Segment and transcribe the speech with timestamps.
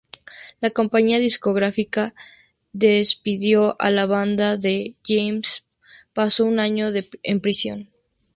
[0.61, 2.15] La compañía discográfica
[2.73, 5.63] despidió a la banda y James
[6.11, 6.87] pasó un año
[7.21, 7.87] en prisión.